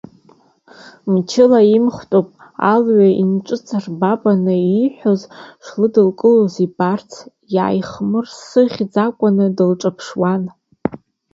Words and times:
Мчыла 1.11 1.59
имхтәуп, 1.75 2.27
алҩа 2.71 3.07
наиҿыҵаирбыбын, 3.19 4.43
ииҳәаз 4.53 5.21
шлыдылкылоз 5.65 6.53
ибарц, 6.65 7.11
иааихмырсыӷькәан 7.53 9.37
дылҿаԥшуан. 9.55 10.43